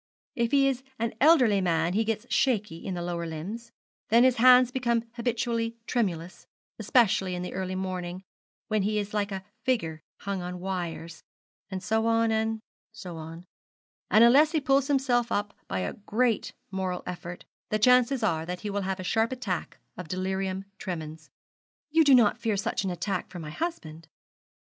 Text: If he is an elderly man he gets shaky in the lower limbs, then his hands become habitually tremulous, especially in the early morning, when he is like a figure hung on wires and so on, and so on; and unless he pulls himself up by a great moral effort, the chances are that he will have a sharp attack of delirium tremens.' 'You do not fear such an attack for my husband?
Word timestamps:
If 0.35 0.49
he 0.49 0.67
is 0.67 0.81
an 0.97 1.13
elderly 1.21 1.61
man 1.61 1.93
he 1.93 2.03
gets 2.03 2.25
shaky 2.33 2.83
in 2.83 2.95
the 2.95 3.03
lower 3.03 3.27
limbs, 3.27 3.71
then 4.09 4.23
his 4.23 4.37
hands 4.37 4.71
become 4.71 5.03
habitually 5.13 5.77
tremulous, 5.85 6.47
especially 6.79 7.35
in 7.35 7.43
the 7.43 7.53
early 7.53 7.75
morning, 7.75 8.23
when 8.67 8.81
he 8.81 8.97
is 8.97 9.13
like 9.13 9.31
a 9.31 9.43
figure 9.63 10.01
hung 10.21 10.41
on 10.41 10.59
wires 10.59 11.21
and 11.69 11.83
so 11.83 12.07
on, 12.07 12.31
and 12.31 12.61
so 12.91 13.15
on; 13.17 13.45
and 14.09 14.23
unless 14.23 14.53
he 14.53 14.59
pulls 14.59 14.87
himself 14.87 15.31
up 15.31 15.53
by 15.67 15.81
a 15.81 15.93
great 15.93 16.51
moral 16.71 17.03
effort, 17.05 17.45
the 17.69 17.77
chances 17.77 18.23
are 18.23 18.43
that 18.43 18.61
he 18.61 18.71
will 18.71 18.81
have 18.81 18.99
a 18.99 19.03
sharp 19.03 19.31
attack 19.31 19.77
of 19.97 20.07
delirium 20.07 20.65
tremens.' 20.79 21.29
'You 21.91 22.03
do 22.03 22.15
not 22.15 22.39
fear 22.39 22.57
such 22.57 22.83
an 22.83 22.89
attack 22.89 23.29
for 23.29 23.37
my 23.37 23.51
husband? 23.51 24.07